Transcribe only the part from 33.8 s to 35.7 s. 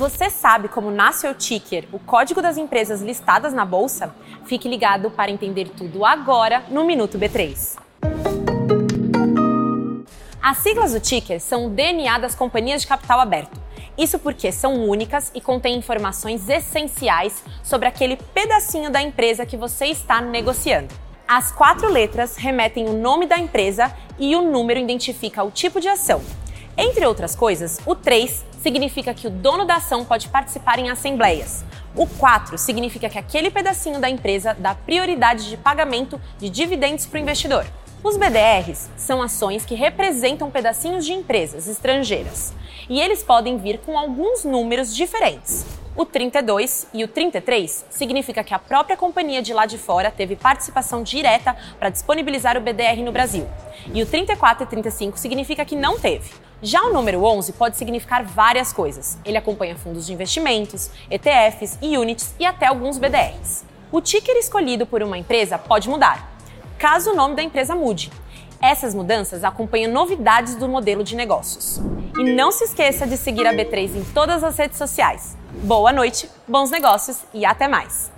da empresa dá prioridade de